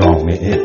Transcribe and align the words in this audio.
جامعه. 0.00 0.58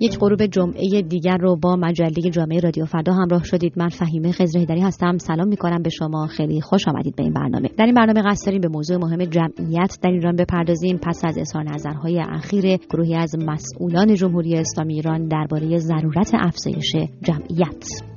یک 0.00 0.18
غروب 0.18 0.46
جمعه 0.46 1.02
دیگر 1.02 1.36
رو 1.36 1.56
با 1.56 1.76
مجله 1.76 2.30
جامعه 2.30 2.60
رادیو 2.60 2.84
فردا 2.84 3.12
همراه 3.12 3.44
شدید. 3.44 3.72
من 3.76 3.88
فهیمه 3.88 4.32
خزرهیدری 4.32 4.80
هستم. 4.80 5.18
سلام 5.18 5.48
می 5.48 5.56
کنم 5.56 5.82
به 5.82 5.90
شما. 5.90 6.26
خیلی 6.26 6.60
خوش 6.60 6.88
آمدید 6.88 7.16
به 7.16 7.22
این 7.22 7.32
برنامه. 7.32 7.68
در 7.78 7.84
این 7.84 7.94
برنامه 7.94 8.22
قصد 8.22 8.46
داریم 8.46 8.60
به 8.60 8.68
موضوع 8.68 8.96
مهم 8.96 9.24
جمعیت 9.24 9.98
در 10.02 10.10
ایران 10.10 10.36
بپردازیم. 10.36 10.98
پس 10.98 11.20
از 11.24 11.38
اظهار 11.38 11.64
نظرهای 11.64 12.20
اخیر 12.28 12.76
گروهی 12.76 13.14
از 13.14 13.34
مسئولان 13.38 14.14
جمهوری 14.14 14.56
اسلامی 14.56 14.94
ایران 14.94 15.28
درباره 15.28 15.78
ضرورت 15.78 16.30
افزایش 16.34 16.92
جمعیت. 17.22 18.11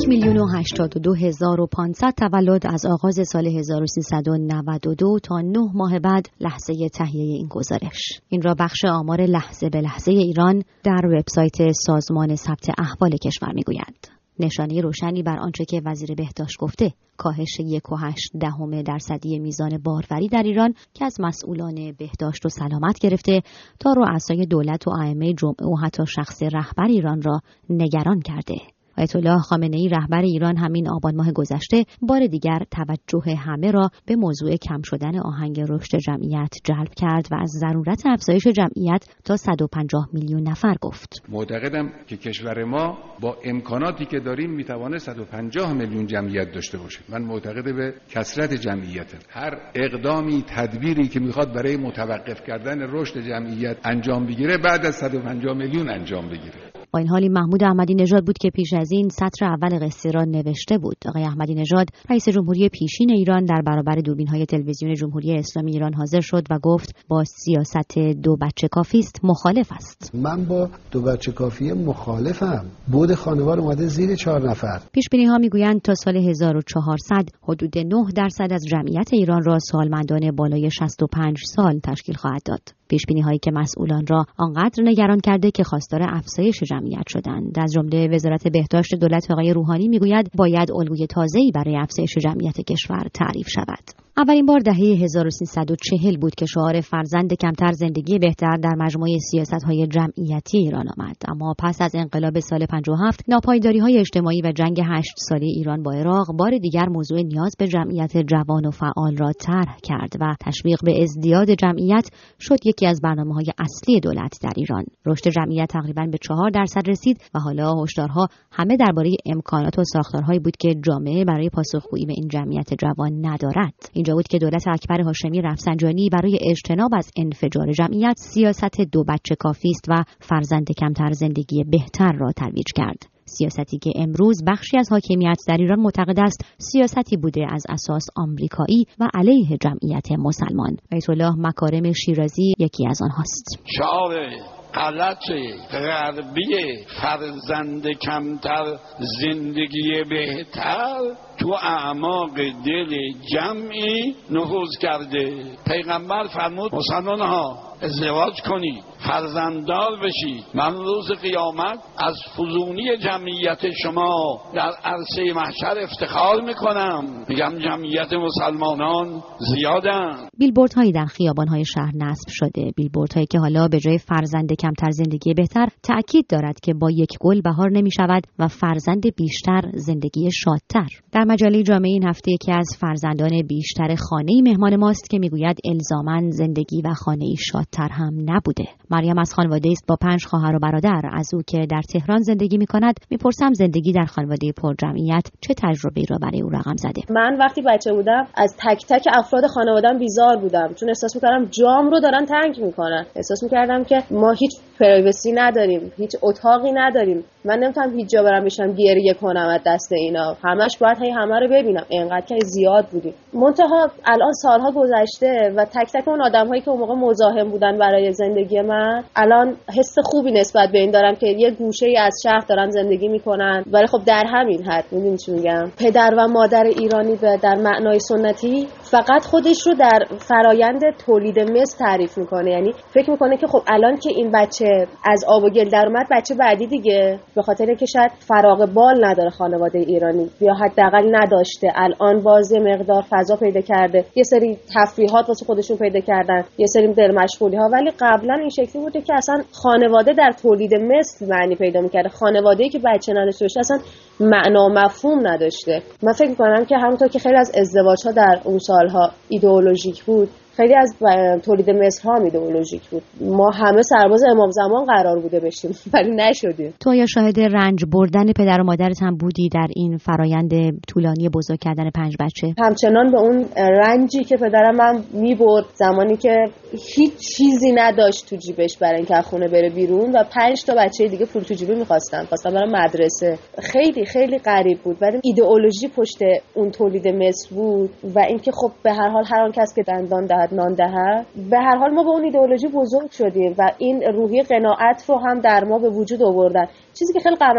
یک 0.00 0.08
میلیون 0.08 0.36
و 0.36 0.46
هشتاد 0.46 0.96
و 0.96 1.00
دو 1.00 1.14
هزار 1.14 1.60
و 1.60 1.66
پانصد 1.66 2.14
تولد 2.16 2.66
از 2.66 2.86
آغاز 2.86 3.20
سال 3.32 3.46
1392 3.46 5.18
تا 5.22 5.40
نه 5.40 5.70
ماه 5.74 5.98
بعد 5.98 6.26
لحظه 6.40 6.88
تهیه 6.88 7.36
این 7.36 7.48
گزارش. 7.48 8.20
این 8.28 8.42
را 8.42 8.54
بخش 8.58 8.84
آمار 8.84 9.20
لحظه 9.20 9.68
به 9.68 9.80
لحظه 9.80 10.12
ایران 10.12 10.62
در 10.82 11.06
وبسایت 11.06 11.72
سازمان 11.72 12.36
ثبت 12.36 12.70
احوال 12.78 13.10
کشور 13.10 13.52
می‌گوید 13.52 14.10
نشانه 14.38 14.80
روشنی 14.80 15.22
بر 15.22 15.38
آنچه 15.38 15.64
که 15.64 15.82
وزیر 15.84 16.14
بهداشت 16.14 16.58
گفته 16.58 16.92
کاهش 17.16 17.60
یک 17.60 17.92
و 17.92 17.96
هشت 17.96 18.30
دهم 18.40 18.82
درصدی 18.82 19.38
میزان 19.38 19.78
باروری 19.78 20.28
در 20.28 20.42
ایران 20.42 20.74
که 20.94 21.04
از 21.04 21.16
مسئولان 21.20 21.92
بهداشت 21.98 22.46
و 22.46 22.48
سلامت 22.48 22.98
گرفته 22.98 23.42
تا 23.78 23.92
رؤسای 23.92 24.46
دولت 24.46 24.88
و 24.88 24.90
ائمه 24.90 25.34
جمعه 25.34 25.66
و 25.66 25.76
حتی 25.76 26.02
شخص 26.06 26.42
رهبر 26.42 26.86
ایران 26.88 27.22
را 27.22 27.40
نگران 27.70 28.20
کرده. 28.20 28.56
آیت 28.98 29.16
الله 29.16 29.38
خامنه 29.38 29.76
ای 29.76 29.88
رهبر 29.88 30.22
ایران 30.22 30.56
همین 30.56 30.88
آبان 30.88 31.16
ماه 31.16 31.32
گذشته 31.32 31.84
بار 32.02 32.26
دیگر 32.26 32.58
توجه 32.70 33.36
همه 33.36 33.70
را 33.70 33.90
به 34.06 34.16
موضوع 34.16 34.56
کم 34.56 34.82
شدن 34.84 35.18
آهنگ 35.18 35.60
رشد 35.60 35.96
جمعیت 35.96 36.54
جلب 36.64 36.94
کرد 36.96 37.28
و 37.30 37.34
از 37.34 37.50
ضرورت 37.50 38.02
افزایش 38.06 38.46
جمعیت 38.46 39.04
تا 39.24 39.36
150 39.36 40.08
میلیون 40.12 40.48
نفر 40.48 40.74
گفت. 40.80 41.22
معتقدم 41.28 41.92
که 42.06 42.16
کشور 42.16 42.64
ما 42.64 42.98
با 43.20 43.36
امکاناتی 43.44 44.04
که 44.04 44.20
داریم 44.20 44.50
می‌توانه 44.50 44.98
150 44.98 45.72
میلیون 45.72 46.06
جمعیت 46.06 46.52
داشته 46.52 46.78
باشه. 46.78 47.00
من 47.08 47.22
معتقد 47.22 47.64
به 47.64 47.94
کسرت 48.08 48.54
جمعیت 48.54 49.14
هر 49.30 49.58
اقدامی 49.74 50.44
تدبیری 50.48 51.08
که 51.08 51.20
می‌خواد 51.20 51.54
برای 51.54 51.76
متوقف 51.76 52.42
کردن 52.46 52.78
رشد 52.80 53.20
جمعیت 53.20 53.76
انجام 53.84 54.26
بگیره 54.26 54.58
بعد 54.58 54.86
از 54.86 54.94
150 54.94 55.56
میلیون 55.56 55.90
انجام 55.90 56.28
بگیره. 56.28 56.69
با 56.92 56.98
این 56.98 57.08
حالی 57.08 57.28
محمود 57.28 57.64
احمدی 57.64 57.94
نژاد 57.94 58.24
بود 58.26 58.38
که 58.38 58.50
پیش 58.50 58.72
از 58.72 58.92
این 58.92 59.08
سطر 59.08 59.44
اول 59.44 59.86
قصه 59.86 60.10
را 60.10 60.24
نوشته 60.24 60.78
بود. 60.78 60.96
آقای 61.06 61.22
احمدی 61.22 61.54
نژاد 61.54 61.86
رئیس 62.10 62.28
جمهوری 62.28 62.68
پیشین 62.68 63.10
ایران 63.10 63.44
در 63.44 63.62
برابر 63.66 63.94
دوربین 63.94 64.28
های 64.28 64.46
تلویزیون 64.46 64.94
جمهوری 64.94 65.34
اسلامی 65.34 65.72
ایران 65.72 65.94
حاضر 65.94 66.20
شد 66.20 66.42
و 66.50 66.58
گفت 66.62 67.04
با 67.08 67.24
سیاست 67.24 67.98
دو 67.98 68.36
بچه 68.36 68.68
کافی 68.68 68.98
است 68.98 69.24
مخالف 69.24 69.72
است. 69.72 70.14
من 70.14 70.44
با 70.44 70.68
دو 70.90 71.02
بچه 71.02 71.32
کافی 71.32 71.72
مخالفم. 71.72 72.64
بود 72.92 73.14
خانوار 73.14 73.60
اومده 73.60 73.86
زیر 73.86 74.14
چهار 74.14 74.50
نفر. 74.50 74.80
پیش 74.92 75.08
بینی 75.12 75.24
ها 75.24 75.38
می‌گویند 75.38 75.82
تا 75.82 75.94
سال 75.94 76.16
1400 76.16 77.24
حدود 77.42 77.78
9 77.78 77.86
درصد 78.16 78.52
از 78.52 78.66
جمعیت 78.66 79.08
ایران 79.12 79.42
را 79.42 79.58
سالمندان 79.58 80.30
بالای 80.30 80.70
65 80.70 81.38
سال 81.46 81.78
تشکیل 81.78 82.14
خواهد 82.14 82.42
داد. 82.44 82.60
پیش 82.88 83.06
بینی 83.08 83.20
هایی 83.20 83.38
که 83.38 83.50
مسئولان 83.50 84.06
را 84.06 84.24
آنقدر 84.36 84.82
نگران 84.84 85.20
کرده 85.20 85.50
که 85.50 85.64
خواستار 85.64 86.00
افزایش 86.02 86.62
جمعیت 86.62 86.79
شدند. 87.08 87.58
از 87.58 87.72
جمله 87.72 88.08
وزارت 88.08 88.48
بهداشت 88.48 88.94
دولت 88.94 89.30
آقای 89.30 89.52
روحانی 89.52 89.88
می‌گوید 89.88 90.30
باید 90.36 90.72
الگوی 90.72 91.06
تازه‌ای 91.06 91.50
برای 91.54 91.76
افزایش 91.76 92.18
جمعیت 92.18 92.60
کشور 92.60 93.02
تعریف 93.14 93.48
شود. 93.48 94.09
اولین 94.20 94.46
بار 94.46 94.60
دهه 94.60 94.76
1340 94.76 96.16
بود 96.16 96.34
که 96.34 96.46
شعار 96.46 96.80
فرزند 96.80 97.34
کمتر 97.34 97.72
زندگی 97.72 98.18
بهتر 98.18 98.56
در 98.56 98.74
مجموعه 98.78 99.18
سیاست 99.30 99.62
های 99.66 99.86
جمعیتی 99.86 100.58
ایران 100.58 100.86
آمد. 100.98 101.16
اما 101.28 101.54
پس 101.58 101.80
از 101.80 101.94
انقلاب 101.94 102.40
سال 102.40 102.66
57 102.66 103.24
ناپایداری 103.28 103.78
های 103.78 103.98
اجتماعی 103.98 104.42
و 104.42 104.52
جنگ 104.52 104.80
هشت 104.84 105.14
ساله 105.16 105.46
ایران 105.46 105.82
با 105.82 105.92
عراق 105.92 106.26
بار 106.38 106.58
دیگر 106.58 106.88
موضوع 106.88 107.22
نیاز 107.22 107.54
به 107.58 107.68
جمعیت 107.68 108.16
جوان 108.16 108.66
و 108.66 108.70
فعال 108.70 109.16
را 109.16 109.32
طرح 109.32 109.76
کرد 109.82 110.12
و 110.20 110.34
تشویق 110.40 110.78
به 110.84 111.02
ازدیاد 111.02 111.50
جمعیت 111.50 112.08
شد 112.40 112.66
یکی 112.66 112.86
از 112.86 113.00
برنامه 113.00 113.34
های 113.34 113.46
اصلی 113.58 114.00
دولت 114.00 114.38
در 114.42 114.52
ایران. 114.56 114.84
رشد 115.06 115.28
جمعیت 115.28 115.68
تقریبا 115.68 116.06
به 116.12 116.18
چهار 116.22 116.50
درصد 116.50 116.88
رسید 116.88 117.20
و 117.34 117.38
حالا 117.38 117.82
هشدارها 117.82 118.28
همه 118.52 118.76
درباره 118.76 119.10
امکانات 119.26 119.78
و 119.78 119.84
ساختارهایی 119.84 120.38
بود 120.38 120.56
که 120.56 120.74
جامعه 120.86 121.24
برای 121.24 121.48
پاسخگویی 121.48 122.06
به 122.06 122.12
این 122.16 122.28
جمعیت 122.28 122.74
جوان 122.74 123.26
ندارد. 123.26 123.74
اینجا 123.92 124.09
بود 124.14 124.28
که 124.28 124.38
دولت 124.38 124.68
اکبر 124.68 125.00
هاشمی 125.00 125.42
رفسنجانی 125.42 126.08
برای 126.12 126.38
اجتناب 126.50 126.90
از 126.96 127.10
انفجار 127.16 127.72
جمعیت 127.72 128.14
سیاست 128.16 128.80
دو 128.92 129.04
بچه 129.04 129.34
کافی 129.34 129.70
است 129.70 129.84
و 129.88 130.04
فرزند 130.20 130.66
کمتر 130.80 131.12
زندگی 131.12 131.64
بهتر 131.64 132.12
را 132.12 132.32
ترویج 132.32 132.66
کرد. 132.76 133.06
سیاستی 133.24 133.78
که 133.78 133.92
امروز 133.96 134.44
بخشی 134.46 134.78
از 134.78 134.92
حاکمیت 134.92 135.36
در 135.48 135.56
ایران 135.56 135.80
معتقد 135.80 136.20
است 136.20 136.44
سیاستی 136.58 137.16
بوده 137.16 137.46
از 137.50 137.64
اساس 137.68 138.02
آمریکایی 138.16 138.84
و 139.00 139.08
علیه 139.14 139.58
جمعیت 139.60 140.12
مسلمان. 140.18 140.76
آیت 140.92 141.10
الله 141.10 141.34
مکارم 141.38 141.92
شیرازی 141.92 142.54
یکی 142.58 142.88
از 142.88 143.02
آنهاست. 143.02 143.44
شعار 143.78 144.59
غلط 144.74 145.30
غربی 145.72 146.76
فرزند 147.02 147.86
کمتر 147.86 148.78
زندگی 149.20 150.04
بهتر. 150.10 150.98
تو 151.38 151.52
اعماق 151.52 152.36
دل 152.66 152.96
جمعی 153.34 154.14
نفوذ 154.30 154.68
کرده. 154.80 155.42
پیغمبر 155.66 156.26
فرمود 156.26 156.74
مسلمان 156.74 157.20
ها 157.20 157.58
ازدواج 157.82 158.40
کنید 158.40 158.84
فرزنددار 159.06 159.90
بشید 160.04 160.44
من 160.54 160.74
روز 160.74 161.10
قیامت 161.22 161.78
از 161.98 162.14
فزونی 162.36 162.96
جمعیت 162.96 163.58
شما 163.82 164.40
در 164.54 164.72
عرصه 164.84 165.32
محشر 165.34 165.78
افتخار 165.82 166.40
می‌کنم. 166.40 167.24
میگم 167.28 167.58
جمعیت 167.58 168.12
مسلمانان 168.12 169.22
زیادن. 169.38 170.28
بیلبورد 170.38 170.72
هایی 170.72 170.92
در 170.92 171.06
خیابان 171.06 171.48
های 171.48 171.64
شهر 171.64 171.92
نصب 171.94 172.28
شده. 172.28 172.72
بیلبورد 172.76 173.12
هایی 173.12 173.26
که 173.26 173.38
حالا 173.38 173.68
به 173.68 173.80
جای 173.80 173.98
فرزند 173.98 174.52
کمتر 174.60 174.90
زندگی 174.90 175.34
بهتر 175.34 175.68
تأکید 175.82 176.26
دارد 176.28 176.60
که 176.60 176.74
با 176.74 176.90
یک 176.90 177.10
گل 177.20 177.40
بهار 177.40 177.70
نمی 177.70 177.90
شود 177.90 178.22
و 178.38 178.48
فرزند 178.48 179.02
بیشتر 179.16 179.62
زندگی 179.74 180.30
شادتر. 180.32 180.88
در 181.12 181.24
مجله 181.24 181.62
جامعه 181.62 181.90
این 181.90 182.08
هفته 182.08 182.32
یکی 182.32 182.52
از 182.52 182.68
فرزندان 182.80 183.42
بیشتر 183.48 183.94
خانه 183.94 184.42
مهمان 184.42 184.76
ماست 184.76 185.10
که 185.10 185.18
می‌گوید 185.18 185.56
الزامن 185.64 186.30
زندگی 186.30 186.82
و 186.84 186.94
خانه 186.94 187.34
شادتر 187.38 187.88
هم 187.88 188.14
نبوده. 188.26 188.64
مریم 188.90 189.18
از 189.18 189.34
خانواده 189.34 189.68
است 189.70 189.84
با 189.88 189.96
پنج 190.00 190.24
خواهر 190.24 190.56
و 190.56 190.58
برادر. 190.58 191.02
از 191.12 191.34
او 191.34 191.42
که 191.46 191.66
در 191.70 191.82
تهران 191.82 192.18
زندگی 192.18 192.58
می 192.58 192.66
کند 192.66 192.94
می‌پرسم 193.10 193.52
زندگی 193.52 193.92
در 193.92 194.04
خانواده 194.04 194.52
پرجمعیت 194.52 195.26
چه 195.40 195.54
تجربه 195.54 196.02
را 196.10 196.18
برای 196.22 196.42
او 196.42 196.50
رقم 196.50 196.76
زده؟ 196.76 197.02
من 197.10 197.36
وقتی 197.38 197.62
بچه 197.62 197.92
بودم 197.92 198.26
از 198.34 198.56
تک 198.58 198.86
تک 198.88 199.04
افراد 199.12 199.46
خانوادم 199.46 199.98
بیزار 199.98 200.36
بودم. 200.36 200.74
چون 200.74 200.88
احساس 200.88 201.14
می‌کردم 201.14 201.44
جام 201.44 201.90
رو 201.90 202.00
دارن 202.00 202.26
تنگ 202.26 202.64
می‌کنن. 202.64 203.06
احساس 203.16 203.42
می‌کردم 203.42 203.84
که 203.84 204.02
ما 204.10 204.34
پرایوسی 204.80 205.32
نداریم 205.32 205.92
هیچ 205.96 206.16
اتاقی 206.22 206.72
نداریم. 206.72 207.24
من 207.44 207.58
نمی‌تونم 207.58 207.98
هیچ 207.98 208.08
جا 208.08 208.22
برم 208.22 208.44
بشم 208.44 208.72
گریه 208.72 209.14
کنم 209.14 209.48
از 209.48 209.60
دست 209.66 209.92
اینا. 209.92 210.36
همش 210.44 210.78
باید 210.80 210.98
هی 211.02 211.10
همه 211.10 211.40
رو 211.40 211.48
ببینم. 211.48 211.84
اینقدر 211.88 212.26
که 212.26 212.38
زیاد 212.44 212.86
بودیم. 212.86 213.14
منتها 213.32 213.90
الان 214.04 214.32
سالها 214.32 214.70
گذشته 214.70 215.52
و 215.56 215.64
تک 215.64 215.92
تک 215.92 216.08
اون 216.08 216.22
آدمهایی 216.22 216.60
که 216.60 216.68
اون 216.70 216.80
موقع 216.80 216.94
مزاحم 216.94 217.48
بودن 217.48 217.78
برای 217.78 218.12
زندگی 218.12 218.60
من 218.60 219.04
الان 219.16 219.56
حس 219.78 219.94
خوبی 220.04 220.32
نسبت 220.32 220.68
به 220.68 220.78
این 220.78 220.90
دارم 220.90 221.14
که 221.14 221.26
یه 221.26 221.50
گوشه 221.50 221.86
ای 221.86 221.96
از 221.96 222.14
شهر 222.22 222.44
دارن 222.48 222.70
زندگی 222.70 223.08
می‌کنن. 223.08 223.64
ولی 223.72 223.86
خب 223.86 224.00
در 224.06 224.24
همین 224.34 224.62
حد. 224.62 224.84
می‌دونی 224.90 225.16
چی 225.16 225.32
میگم؟ 225.32 225.70
پدر 225.78 226.10
و 226.18 226.28
مادر 226.28 226.64
ایرانی 226.64 227.16
به 227.16 227.38
در 227.42 227.54
معنای 227.54 227.98
سنتی 227.98 228.68
فقط 228.90 229.24
خودش 229.24 229.66
رو 229.66 229.74
در 229.74 229.98
فرایند 230.18 230.80
تولید 231.06 231.38
مثل 231.38 231.78
تعریف 231.78 232.18
می‌کنه. 232.18 232.50
یعنی 232.50 232.74
فکر 232.94 233.10
می‌کنه 233.10 233.36
که 233.36 233.46
خب 233.46 233.62
الان 233.66 233.96
که 233.96 234.10
این 234.10 234.30
بچه 234.34 234.86
از 235.04 235.24
آب 235.28 235.44
و 235.44 235.50
گل 235.50 235.68
در 235.68 235.86
اومد 235.86 236.06
بچه 236.10 236.34
بعدی 236.34 236.66
دیگه. 236.66 237.18
به 237.34 237.42
خاطر 237.42 237.64
اینکه 237.66 237.86
شاید 237.86 238.10
فراغ 238.28 238.68
بال 238.74 239.04
نداره 239.04 239.30
خانواده 239.30 239.78
ایرانی 239.78 240.30
یا 240.40 240.54
حداقل 240.54 241.16
نداشته. 241.16 241.72
الان 241.74 242.22
باز 242.22 242.52
مقدار 242.52 243.04
فضا 243.10 243.36
پیدا 243.36 243.60
کرده. 243.60 244.04
یه 244.14 244.22
سری 244.22 244.58
تفریحات 244.74 245.28
واسه 245.28 245.46
خودشون 245.46 245.76
پیدا 245.76 246.00
کردن. 246.00 246.44
یه 246.58 246.66
سری 246.66 246.86
مشغولی 247.22 247.56
ها 247.56 247.68
ولی 247.72 247.90
قبلا 248.00 248.34
این 248.34 248.48
شکلی 248.48 248.82
بوده 248.82 249.00
که 249.00 249.14
اصلا 249.14 249.42
خانواده 249.52 250.12
در 250.12 250.30
تولید 250.42 250.74
مثل 250.74 251.28
معنی 251.28 251.56
پیدا 251.56 251.80
می‌کرده. 251.80 252.08
خانواده 252.08 252.68
که 252.68 252.78
بچه 252.78 253.12
نداشته 253.12 253.44
باشه 253.44 253.60
اصلا 253.60 253.78
معنا 254.20 254.68
مفهوم 254.68 255.28
نداشته. 255.28 255.82
من 256.02 256.12
فکر 256.12 256.28
می‌کنم 256.28 256.64
که 256.64 256.76
همونطور 256.76 257.08
که 257.08 257.18
خیلی 257.18 257.36
از 257.36 257.52
ازدواج 257.58 257.98
ها 258.04 258.12
در 258.12 258.40
اون 258.44 258.58
سالها 258.80 259.10
ایدئولوژیک 259.28 260.04
بود. 260.04 260.28
خیلی 260.60 260.74
از 260.74 260.96
تولید 261.42 261.70
مصر 261.70 262.02
ها 262.02 262.14
ایدئولوژیک 262.24 262.88
بود. 262.88 263.02
ما 263.20 263.50
همه 263.54 263.82
سرباز 263.82 264.22
امام 264.30 264.50
زمان 264.50 264.84
قرار 264.84 265.20
بوده 265.20 265.40
بشیم 265.40 265.70
ولی 265.94 266.10
نشدیم. 266.10 266.74
تو 266.80 266.94
یا 266.94 267.06
شاهد 267.06 267.40
رنج 267.40 267.84
بردن 267.92 268.32
پدر 268.32 268.60
و 268.60 268.64
مادرت 268.64 269.02
هم 269.02 269.16
بودی 269.16 269.48
در 269.48 269.66
این 269.76 269.96
فرایند 269.96 270.52
طولانی 270.88 271.28
بزرگ 271.28 271.58
کردن 271.58 271.90
پنج 271.90 272.16
بچه؟ 272.20 272.54
همچنان 272.58 273.10
به 273.10 273.18
اون 273.18 273.44
رنجی 273.56 274.24
که 274.24 274.36
پدرم 274.36 274.76
من 274.76 275.04
می‌برد 275.12 275.64
زمانی 275.74 276.16
که 276.16 276.36
هیچ 276.72 277.12
چیزی 277.36 277.72
نداشت 277.72 278.30
تو 278.30 278.36
جیبش 278.36 278.78
برای 278.78 278.96
اینکه 278.96 279.14
خونه 279.14 279.48
بره 279.48 279.70
بیرون 279.70 280.12
و 280.12 280.24
پنج 280.38 280.64
تا 280.64 280.74
بچه 280.74 281.08
دیگه 281.08 281.26
پول 281.26 281.42
تو 281.42 281.54
جیبی 281.54 281.74
می‌خواستن. 281.74 282.24
خواستن 282.24 282.50
برای 282.50 282.70
مدرسه. 282.72 283.38
خیلی 283.62 284.04
خیلی 284.04 284.38
غریب 284.38 284.78
بود 284.78 284.96
ولی 285.02 285.20
ایدئولوژی 285.22 285.88
پشت 285.88 286.18
اون 286.54 286.70
تولید 286.70 287.08
مصر 287.08 287.54
بود 287.54 287.90
و 288.14 288.18
اینکه 288.18 288.52
خب 288.52 288.70
به 288.82 288.92
هر 288.92 289.08
حال 289.08 289.24
هر 289.26 289.40
آن 289.40 289.52
کس 289.52 289.74
که 289.76 289.82
دندان 289.82 290.26
دهد 290.26 290.49
نان 290.52 290.74
دهد 290.74 291.26
به 291.50 291.58
هر 291.58 291.76
حال 291.76 291.90
ما 291.90 292.02
به 292.02 292.08
اون 292.08 292.24
ایدئولوژی 292.24 292.68
بزرگ 292.68 293.10
شدیم 293.10 293.54
و 293.58 293.70
این 293.78 294.02
روحی 294.02 294.42
قناعت 294.42 295.04
رو 295.08 295.18
هم 295.18 295.40
در 295.40 295.64
ما 295.64 295.78
به 295.78 295.90
وجود 295.90 296.22
آوردن. 296.22 296.66
چیزی 296.94 297.12
که 297.12 297.20
خیلی 297.20 297.36
غم 297.36 297.58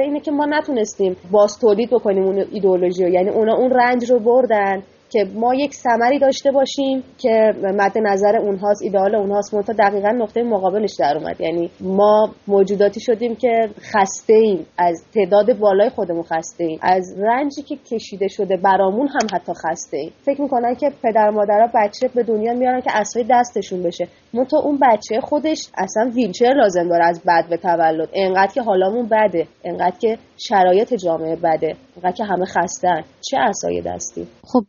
اینه 0.00 0.20
که 0.20 0.30
ما 0.30 0.44
نتونستیم 0.44 1.16
باز 1.30 1.58
تولید 1.60 1.90
بکنیم 1.90 2.24
اون 2.24 2.44
ایدئولوژی 2.52 3.10
یعنی 3.10 3.28
اونا 3.28 3.56
اون 3.56 3.70
رنج 3.70 4.10
رو 4.10 4.18
بردن. 4.18 4.82
که 5.10 5.24
ما 5.34 5.54
یک 5.54 5.74
ثمری 5.74 6.18
داشته 6.18 6.50
باشیم 6.50 7.04
که 7.18 7.52
مد 7.62 7.98
نظر 7.98 8.36
اونهاست 8.36 8.82
ایدئال 8.82 9.14
اونهاست. 9.14 9.54
منتها 9.54 9.76
دقیقا 9.88 10.08
نقطه 10.08 10.42
مقابلش 10.42 10.94
در 10.98 11.16
اومد. 11.16 11.40
یعنی 11.40 11.70
ما 11.80 12.30
موجوداتی 12.48 13.00
شدیم 13.00 13.36
که 13.36 13.68
خسته 13.80 14.32
ایم 14.32 14.66
از 14.78 15.04
تعداد 15.14 15.58
بالای 15.58 15.90
خودمون 15.90 16.22
خسته 16.22 16.64
ایم 16.64 16.78
از 16.82 17.14
رنجی 17.18 17.62
که 17.62 17.76
کشیده 17.76 18.28
شده 18.28 18.56
برامون 18.56 19.08
هم 19.08 19.26
حتی 19.34 19.52
خسته 19.52 19.96
ایم 19.96 20.12
فکر 20.22 20.42
می‌کنن 20.42 20.74
که 20.74 20.90
پدر 21.02 21.30
مادرها 21.30 21.68
بچه 21.74 22.08
به 22.14 22.22
دنیا 22.22 22.52
میارن 22.52 22.80
که 22.80 22.90
اسای 22.94 23.24
دستشون 23.30 23.82
بشه. 23.82 24.08
منتها 24.34 24.60
اون 24.60 24.78
بچه 24.82 25.20
خودش 25.20 25.68
اصلا 25.78 26.10
ویلچر 26.14 26.54
لازم 26.56 26.88
داره 26.88 27.04
از 27.04 27.20
بد 27.26 27.44
به 27.50 27.56
تولد. 27.56 28.08
انقدر 28.12 28.52
که 28.52 28.62
حالمون 28.62 29.08
بده 29.08 29.46
انقدر 29.64 29.98
که 29.98 30.18
شرایط 30.36 30.94
جامعه 30.94 31.36
بده 31.36 31.76
انقدر 31.96 32.16
که 32.16 32.24
همه 32.24 32.44
خستن 32.44 33.02
چه 33.20 33.38
اسای 33.38 33.82
دستی؟ 33.82 34.26
خب 34.42 34.64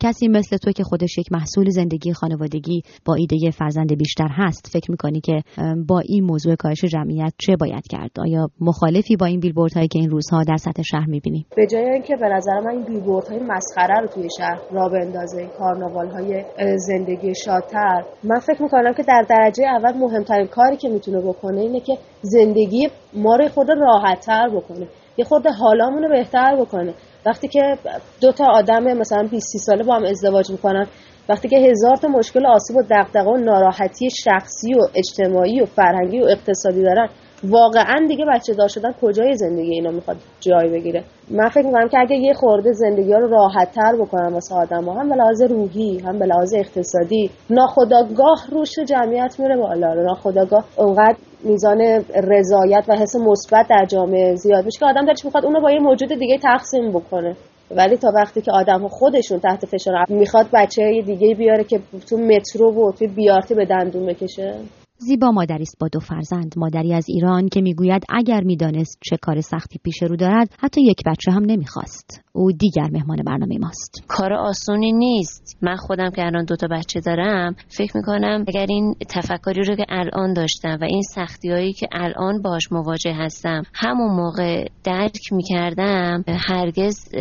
کسی 0.00 0.28
مثل 0.28 0.56
تو 0.56 0.72
که 0.72 0.84
خودش 0.84 1.18
یک 1.18 1.32
محصول 1.32 1.70
زندگی 1.70 2.12
خانوادگی 2.12 2.82
با 3.04 3.14
ایده 3.14 3.50
فرزند 3.50 3.98
بیشتر 3.98 4.28
هست 4.30 4.66
فکر 4.72 4.90
می‌کنی 4.90 5.20
که 5.20 5.42
با 5.88 6.00
این 6.04 6.24
موضوع 6.24 6.54
کاهش 6.54 6.84
جمعیت 6.84 7.32
چه 7.38 7.56
باید 7.56 7.88
کرد؟ 7.90 8.10
آیا 8.18 8.48
مخالفی 8.60 9.16
با 9.16 9.26
این 9.26 9.40
بیلبورد 9.40 9.72
هایی 9.72 9.88
که 9.88 9.98
این 9.98 10.10
روزها 10.10 10.42
در 10.42 10.56
سطح 10.56 10.82
شهر 10.82 11.06
می‌بینی؟ 11.06 11.46
به 11.56 11.66
جای 11.66 11.90
اینکه 11.90 12.16
به 12.16 12.28
نظر 12.28 12.60
من 12.60 12.70
این 12.70 12.84
بیلبورد 12.84 13.28
های 13.28 13.38
مسخره 13.38 14.00
رو 14.00 14.06
توی 14.06 14.28
شهر 14.38 14.60
را 14.72 14.88
بندازه 14.88 15.46
کارناوال 15.58 16.10
های 16.10 16.44
زندگی 16.76 17.34
شادتر 17.44 18.04
من 18.24 18.38
فکر 18.38 18.62
می‌کنم 18.62 18.92
که 18.92 19.02
در 19.02 19.26
درجه 19.28 19.64
اول 19.64 19.98
مهمترین 19.98 20.46
کاری 20.46 20.76
که 20.76 20.88
می‌تونه 20.88 21.20
بکنه 21.20 21.60
اینه 21.60 21.80
که 21.80 21.98
زندگی 22.22 22.88
ما 23.14 23.36
رو 23.36 23.48
خود 23.48 23.70
راحتتر 23.70 24.48
بکنه 24.48 24.86
یه 25.16 25.24
خود 25.24 25.46
حالامون 25.46 26.02
رو 26.02 26.08
بهتر 26.08 26.56
بکنه. 26.60 26.94
وقتی 27.26 27.48
که 27.48 27.78
دو 28.20 28.32
تا 28.32 28.44
آدم 28.44 28.98
مثلا 28.98 29.28
20 29.30 29.56
ساله 29.56 29.84
با 29.84 29.94
هم 29.94 30.04
ازدواج 30.04 30.50
می‌کنن 30.50 30.86
وقتی 31.28 31.48
که 31.48 31.58
هزار 31.58 31.96
تا 31.96 32.08
مشکل 32.08 32.46
آسیب 32.46 32.76
و 32.76 32.82
دغدغه 32.90 33.30
و 33.30 33.36
ناراحتی 33.36 34.10
شخصی 34.10 34.74
و 34.74 34.80
اجتماعی 34.94 35.60
و 35.60 35.66
فرهنگی 35.66 36.20
و 36.20 36.24
اقتصادی 36.24 36.82
دارن 36.82 37.08
واقعا 37.44 38.06
دیگه 38.08 38.24
بچه 38.34 38.54
دار 38.54 38.68
شدن 38.68 38.92
کجای 39.02 39.36
زندگی 39.36 39.70
اینا 39.70 39.90
می‌خواد 39.90 40.16
جای 40.40 40.68
بگیره؟ 40.68 41.04
من 41.30 41.48
فکر 41.48 41.66
می‌کنم 41.66 41.88
که 41.88 41.98
اگه 41.98 42.16
یه 42.16 42.34
خورده 42.34 42.72
زندگی 42.72 43.12
ها 43.12 43.18
رو 43.18 43.28
راحت 43.28 43.72
تر 43.72 43.96
بکنم 43.96 44.34
واسه 44.34 44.54
آدم 44.54 44.84
ها 44.84 45.00
هم 45.00 45.08
به 45.08 45.14
لحاظ 45.14 45.42
روحی 45.42 45.98
هم 45.98 46.18
به 46.18 46.26
لحاظ 46.26 46.54
اقتصادی 46.54 47.30
ناخداگاه 47.50 48.46
روش 48.50 48.78
جمعیت 48.78 49.36
میره 49.38 49.56
بالا. 49.56 49.94
ناخداگاه 49.94 50.64
اونقدر 50.76 51.16
میزان 51.44 51.80
رضایت 52.14 52.84
و 52.88 52.96
حس 52.96 53.16
مثبت 53.16 53.66
در 53.68 53.84
جامعه 53.88 54.34
زیاد 54.34 54.64
میشه 54.64 54.78
که 54.78 54.86
آدم 54.86 55.06
دلش 55.06 55.24
می‌خواد 55.24 55.44
اونو 55.44 55.60
با 55.60 55.70
یه 55.70 55.78
موجود 55.78 56.08
دیگه 56.08 56.38
تقسیم 56.38 56.90
بکنه. 56.90 57.36
ولی 57.76 57.96
تا 57.96 58.08
وقتی 58.14 58.40
که 58.40 58.52
آدم 58.52 58.80
ها 58.80 58.88
خودشون 58.88 59.38
تحت 59.38 59.66
فشار 59.66 59.94
می‌خواد 60.08 60.46
بچه 60.52 61.02
دیگه 61.06 61.34
بیاره 61.34 61.64
که 61.64 61.80
تو 62.10 62.16
مترو 62.16 62.88
و 62.88 62.92
تو 62.92 63.06
بیارتی 63.06 63.54
به 63.54 63.64
دندون 63.64 64.06
بکشه؟ 64.06 64.54
زیبا 65.02 65.30
مادری 65.30 65.62
است 65.62 65.76
با 65.80 65.88
دو 65.88 66.00
فرزند. 66.00 66.54
مادری 66.56 66.94
از 66.94 67.04
ایران 67.08 67.48
که 67.48 67.60
می‌گوید 67.60 68.02
اگر 68.08 68.40
می‌دانست 68.40 68.98
چه 69.04 69.16
کار 69.16 69.40
سختی 69.40 69.80
پیش 69.84 70.02
رو 70.02 70.16
دارد 70.16 70.50
حتی 70.58 70.82
یک 70.82 71.02
بچه 71.06 71.32
هم 71.32 71.44
نمی‌خواست. 71.44 72.20
او 72.32 72.52
دیگر 72.52 72.88
مهمان 72.92 73.18
برنامه 73.26 73.58
ماست. 73.58 74.04
کار 74.08 74.32
آسونی 74.32 74.92
نیست. 74.92 75.58
من 75.62 75.76
خودم 75.76 76.10
که 76.10 76.26
الان 76.26 76.44
دوتا 76.44 76.66
بچه 76.70 77.00
دارم 77.00 77.54
فکر 77.68 77.96
می‌کنم 77.96 78.44
اگر 78.48 78.66
این 78.68 78.94
تفکری 79.08 79.62
رو 79.64 79.76
که 79.76 79.86
الان 79.88 80.32
داشتم 80.32 80.78
و 80.80 80.84
این 80.84 81.02
سختی 81.02 81.50
هایی 81.50 81.72
که 81.72 81.88
الان 81.92 82.42
باش 82.42 82.72
مواجه 82.72 83.14
هستم 83.14 83.62
همون 83.74 84.16
موقع 84.16 84.64
درک 84.84 85.32
می‌کردم 85.32 86.24
هرگز 86.28 87.14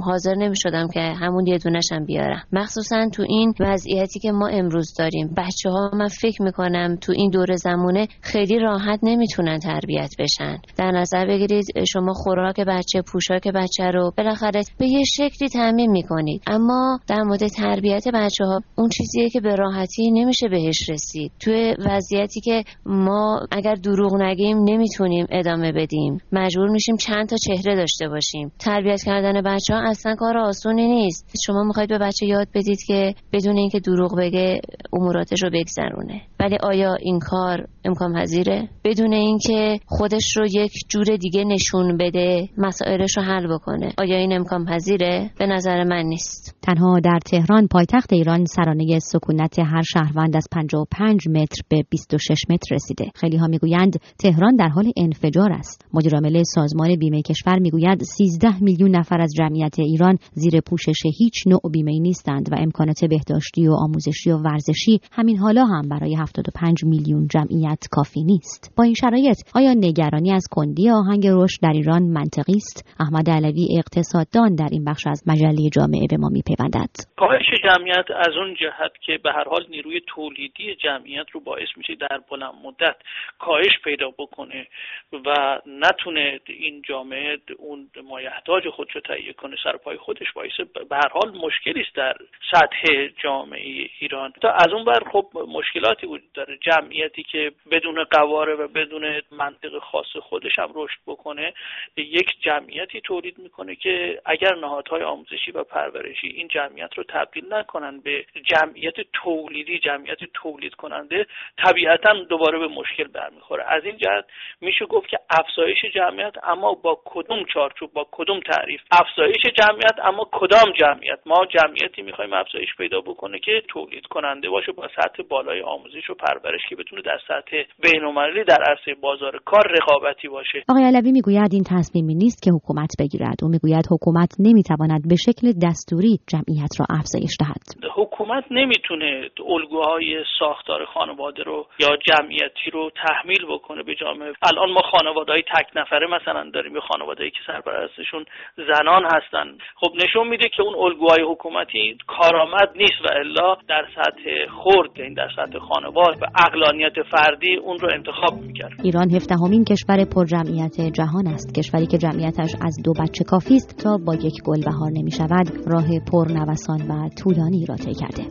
حاضر 0.00 0.34
نمی‌شدم 0.34 0.88
که 0.94 1.00
همون 1.00 1.46
یه 1.46 1.58
دونشم 1.58 2.04
بیارم. 2.04 2.42
مخصوصا 2.52 3.08
تو 3.12 3.24
این 3.28 3.54
وضعیتی 3.60 4.20
که 4.20 4.32
ما 4.32 4.48
امروز 4.48 4.94
داریم. 4.98 5.34
بچه 5.36 5.70
ها 5.70 5.90
من 5.94 6.08
فکر 6.08 6.42
می‌کنم 6.42 6.96
تو 7.00 7.13
این 7.16 7.30
دور 7.30 7.56
زمانه 7.56 8.08
خیلی 8.20 8.58
راحت 8.58 9.00
نمی‌تونن 9.02 9.58
تربیت 9.58 10.14
بشن. 10.18 10.58
در 10.76 10.90
نظر 10.90 11.26
بگیرید 11.26 11.84
شما 11.92 12.12
خوراک 12.12 12.60
بچه 12.60 13.02
پوشاک 13.02 13.48
بچه 13.48 13.84
رو 13.84 14.12
بالاخره 14.18 14.62
به 14.78 14.86
یه 14.86 15.04
شکلی 15.04 15.48
تعمین 15.48 15.90
می‌کنید. 15.90 16.42
اما 16.46 16.98
در 17.06 17.22
مورد 17.22 17.46
تربیت 17.46 18.04
بچه 18.14 18.44
ها 18.44 18.60
اون 18.76 18.88
چیزیه 18.88 19.30
که 19.30 19.40
به 19.40 19.54
راحتی 19.56 20.10
نمیشه 20.10 20.48
بهش 20.48 20.90
رسید. 20.90 21.32
توی 21.40 21.74
وضعیتی 21.78 22.40
که 22.40 22.64
ما 22.86 23.40
اگر 23.50 23.74
دروغ 23.74 24.14
نگیم 24.22 24.58
نمی‌تونیم 24.58 25.26
ادامه 25.30 25.72
بدیم. 25.72 26.18
مجبور 26.32 26.68
میشیم 26.68 26.96
چند 26.96 27.28
تا 27.28 27.36
چهره 27.36 27.76
داشته 27.76 28.08
باشیم. 28.08 28.52
تربیت 28.58 29.02
کردن 29.02 29.42
بچه 29.42 29.74
ها 29.74 29.80
اصلا 29.80 30.14
کار 30.14 30.38
آسونی 30.38 30.86
نیست. 30.86 31.32
شما 31.46 31.64
می‌خواید 31.64 31.88
به 31.88 31.98
بچه 31.98 32.26
یاد 32.26 32.48
بدید 32.54 32.78
که 32.86 33.14
بدون 33.32 33.56
اینکه 33.56 33.80
دروغ 33.80 34.18
بگه 34.18 34.60
اموراتش 34.92 35.42
رو 35.42 35.50
بگذرونه. 35.50 36.22
ولی 36.44 36.56
آیا 36.62 36.94
این 36.94 37.18
کار 37.18 37.66
امکان 37.84 38.14
پذیره؟ 38.14 38.68
بدون 38.84 39.12
اینکه 39.12 39.80
خودش 39.86 40.36
رو 40.36 40.46
یک 40.46 40.72
جور 40.88 41.04
دیگه 41.04 41.44
نشون 41.44 41.96
بده 41.96 42.48
مسائلش 42.58 43.16
رو 43.16 43.22
حل 43.22 43.54
بکنه. 43.54 43.92
آیا 43.98 44.16
این 44.16 44.32
امکان 44.32 44.64
پذیره؟ 44.64 45.30
به 45.38 45.46
نظر 45.46 45.84
من 45.84 46.02
نیست. 46.02 46.56
تنها 46.62 47.00
در 47.00 47.18
تهران 47.26 47.66
پایتخت 47.66 48.12
ایران 48.12 48.44
سرانه 48.44 48.98
سکونت 48.98 49.58
هر 49.58 49.82
شهروند 49.82 50.36
از 50.36 50.46
55 50.52 51.28
متر 51.28 51.62
به 51.68 51.84
26 51.90 52.44
متر 52.50 52.74
رسیده. 52.74 53.10
خیلی 53.14 53.36
ها 53.36 53.46
می‌گویند 53.46 54.00
تهران 54.18 54.56
در 54.56 54.68
حال 54.68 54.92
انفجار 54.96 55.52
است. 55.52 55.86
مدیرعامل 55.92 56.42
سازمان 56.42 56.96
بیمه 56.96 57.22
کشور 57.22 57.58
می‌گوید 57.58 58.02
13 58.02 58.58
میلیون 58.60 58.96
نفر 58.96 59.20
از 59.20 59.32
جمعیت 59.38 59.78
ایران 59.78 60.18
زیر 60.32 60.60
پوشش 60.60 61.02
هیچ 61.18 61.46
نوع 61.46 61.60
بیمه 61.72 61.98
نیستند 62.00 62.52
و 62.52 62.56
امکانات 62.58 63.04
بهداشتی 63.04 63.68
و 63.68 63.72
آموزشی 63.72 64.30
و 64.30 64.36
ورزشی 64.36 65.00
همین 65.12 65.38
حالا 65.38 65.64
هم 65.64 65.88
برای 65.88 66.14
75 66.38 66.84
میلیون 66.84 67.28
جمعیت 67.34 67.82
کافی 67.90 68.22
نیست. 68.24 68.74
با 68.76 68.84
این 68.84 68.94
شرایط 68.94 69.38
آیا 69.54 69.72
نگرانی 69.86 70.32
از 70.32 70.46
کندی 70.50 70.90
آهنگ 70.90 71.26
رشد 71.26 71.60
در 71.62 71.72
ایران 71.72 72.02
منطقی 72.02 72.56
است؟ 72.56 72.96
احمد 73.00 73.30
علوی 73.30 73.66
اقتصاددان 73.78 74.54
در 74.54 74.68
این 74.72 74.84
بخش 74.84 75.06
از 75.06 75.22
مجله 75.26 75.68
جامعه 75.76 76.06
به 76.10 76.16
ما 76.16 76.28
میپیوندد. 76.28 76.92
کاهش 77.16 77.48
جمعیت 77.64 78.08
از 78.26 78.34
اون 78.36 78.54
جهت 78.54 78.92
که 79.06 79.18
به 79.24 79.32
هر 79.32 79.44
حال 79.48 79.66
نیروی 79.70 80.00
تولیدی 80.06 80.74
جمعیت 80.74 81.26
رو 81.32 81.40
باعث 81.40 81.68
میشه 81.76 81.94
در 81.94 82.20
بلند 82.30 82.54
مدت 82.64 82.96
کاهش 83.38 83.74
پیدا 83.84 84.10
بکنه 84.18 84.66
و 85.12 85.58
نتونه 85.66 86.40
این 86.46 86.82
جامعه 86.88 87.38
اون 87.58 87.90
مایحتاج 88.04 88.68
خودش 88.68 88.94
رو 88.94 89.00
تهیه 89.00 89.32
کنه 89.32 89.56
سر 89.64 89.76
پای 89.76 89.96
خودش 89.96 90.32
باعث 90.34 90.56
به 90.90 90.96
هر 90.96 91.08
حال 91.08 91.28
مشکلی 91.44 91.80
است 91.80 91.94
در 91.96 92.14
سطح 92.50 92.82
جامعه 93.22 93.88
ایران. 94.00 94.32
تا 94.42 94.50
از 94.50 94.68
اون 94.72 94.84
بر 94.84 95.02
خب 95.12 95.26
مشکلاتی 95.48 96.06
وجود 96.14 96.32
داره 96.32 96.56
جمعیتی 96.56 97.22
که 97.22 97.52
بدون 97.70 98.04
قواره 98.04 98.54
و 98.54 98.68
بدون 98.68 99.22
منطق 99.30 99.78
خاص 99.78 100.16
خودش 100.22 100.58
هم 100.58 100.72
رشد 100.74 100.98
بکنه 101.06 101.52
یک 101.96 102.30
جمعیتی 102.40 103.00
تولید 103.00 103.38
می‌کنه 103.38 103.76
که 103.76 104.20
اگر 104.24 104.54
نهادهای 104.54 105.02
آموزشی 105.02 105.50
و 105.50 105.64
پرورشی 105.64 106.26
این 106.26 106.48
جمعیت 106.48 106.94
رو 106.94 107.04
تبدیل 107.08 107.54
نکنن 107.54 108.00
به 108.00 108.26
جمعیت 108.44 108.94
تولیدی 109.12 109.78
جمعیت 109.78 110.18
تولید 110.34 110.74
کننده 110.74 111.26
طبیعتا 111.58 112.12
دوباره 112.12 112.58
به 112.58 112.68
مشکل 112.68 113.04
برمیخوره. 113.04 113.64
از 113.68 113.84
این 113.84 113.96
جهت 113.96 114.24
میشه 114.60 114.86
گفت 114.86 115.08
که 115.08 115.18
افزایش 115.30 115.84
جمعیت 115.94 116.34
اما 116.42 116.72
با 116.72 117.02
کدوم 117.04 117.44
چارچوب 117.54 117.92
با 117.92 118.08
کدوم 118.10 118.40
تعریف؟ 118.40 118.80
افزایش 118.90 119.42
جمعیت 119.42 119.98
اما 120.04 120.28
کدام 120.32 120.72
جمعیت؟ 120.72 121.18
ما 121.26 121.46
جمعیتی 121.46 122.02
می‌خوایم 122.02 122.32
افزایش 122.32 122.74
پیدا 122.76 123.00
بکنه 123.00 123.38
که 123.38 123.62
تولید 123.68 124.06
کننده 124.06 124.48
باشه 124.50 124.72
با 124.72 124.88
سطح 124.96 125.22
بالای 125.22 125.60
آموزش 125.60 126.03
و 126.10 126.14
پرورش 126.14 126.60
که 126.68 126.76
بتونه 126.76 127.02
در 127.02 127.18
سطح 127.28 127.62
بین‌المللی 127.82 128.44
در 128.44 128.62
عرصه 128.68 128.94
بازار 129.00 129.40
کار 129.44 129.64
رقابتی 129.78 130.28
باشه. 130.28 130.64
آقای 130.68 130.84
علوی 130.84 131.12
می‌گوید 131.12 131.50
این 131.52 131.64
تصمیمی 131.64 132.14
نیست 132.14 132.42
که 132.42 132.50
حکومت 132.50 132.90
بگیرد. 133.00 133.36
او 133.42 133.48
می‌گوید 133.48 133.84
حکومت 133.90 134.32
نمی‌تواند 134.38 135.08
به 135.08 135.16
شکل 135.26 135.52
دستوری 135.66 136.18
جمعیت 136.32 136.72
را 136.78 136.86
افزایش 136.98 137.34
دهد. 137.40 137.92
حکومت 137.94 138.44
نمی‌تونه 138.50 139.30
الگوهای 139.46 140.24
ساختار 140.38 140.84
خانواده 140.84 141.42
رو 141.42 141.66
یا 141.78 141.96
جمعیتی 141.96 142.70
رو 142.72 142.90
تحمیل 143.06 143.46
بکنه 143.50 143.82
به 143.82 143.94
جامعه. 143.94 144.32
الان 144.42 144.70
ما 144.70 144.80
خانواده 144.80 145.32
های 145.32 145.42
تک 145.42 145.66
نفره 145.76 146.06
مثلا 146.06 146.50
داریم. 146.50 146.74
یا 146.74 146.80
خانواده 146.80 147.30
که 147.30 147.38
سرپرستشون 147.46 148.24
زنان 148.56 149.04
هستن. 149.04 149.58
خب 149.76 149.92
نشون 150.04 150.28
میده 150.28 150.48
که 150.48 150.62
اون 150.62 150.74
الگوهای 150.74 151.22
حکومتی 151.22 151.98
کارآمد 152.06 152.70
نیست 152.76 153.00
و 153.04 153.14
الا 153.14 153.56
در 153.68 153.86
سطح 153.94 154.46
خرد 154.46 154.90
این 154.94 155.02
یعنی 155.02 155.14
در 155.14 155.28
سطح 155.36 155.58
خانواده. 155.58 155.93
و 155.96 156.26
اقلانیت 156.46 156.92
فردی 157.10 157.56
اون 157.64 157.78
رو 157.78 157.88
انتخاب 157.92 158.42
می‌کرد. 158.42 158.72
ایران 158.82 159.10
هفدهمین 159.10 159.64
کشور 159.64 160.04
پرجمعیت 160.04 160.80
جهان 160.80 161.26
است 161.26 161.54
کشوری 161.54 161.86
که 161.86 161.98
جمعیتش 161.98 162.54
از 162.66 162.76
دو 162.84 162.92
بچه 162.92 163.24
کافی 163.24 163.54
است 163.54 163.82
تا 163.84 163.98
با 164.06 164.14
یک 164.14 164.42
گل 164.44 164.60
بهار 164.64 164.90
نمی 164.92 165.10
شود 165.10 165.50
راه 165.66 165.86
پرنوسان 166.12 166.80
و 166.88 167.08
طولانی 167.08 167.66
را 167.66 167.76
طی 167.76 167.94
کرده. 167.94 168.24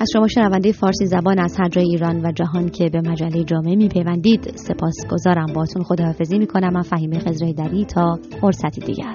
از 0.00 0.08
شما 0.12 0.28
شنونده 0.28 0.72
فارسی 0.72 1.06
زبان 1.06 1.38
از 1.38 1.56
هر 1.60 1.68
جای 1.68 1.84
ایران 1.84 2.26
و 2.26 2.32
جهان 2.32 2.68
که 2.68 2.88
به 2.92 3.00
مجله 3.10 3.44
جامعه 3.44 3.76
می 3.76 3.88
پیوندید 3.88 4.52
سپاس 4.56 4.94
گذارم 5.10 5.46
باتون 5.54 5.82
خداحافظی 5.82 6.38
می 6.38 6.46
کنم 6.46 6.72
من 6.72 6.82
فهیمه 6.82 7.18
خزره 7.18 7.52
دری 7.52 7.84
تا 7.84 8.18
فرصتی 8.40 8.80
دیگر. 8.80 9.14